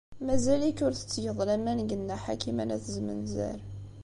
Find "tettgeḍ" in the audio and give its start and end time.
0.95-1.39